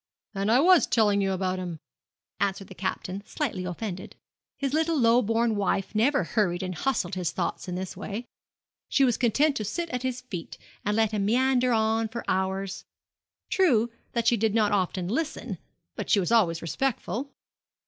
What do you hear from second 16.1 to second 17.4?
was always respectful.